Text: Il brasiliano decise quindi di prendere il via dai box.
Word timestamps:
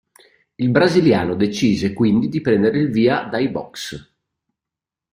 Il 0.55 0.69
brasiliano 0.71 1.35
decise 1.35 1.93
quindi 1.93 2.27
di 2.27 2.41
prendere 2.41 2.79
il 2.79 2.89
via 2.89 3.25
dai 3.25 3.49
box. 3.49 4.09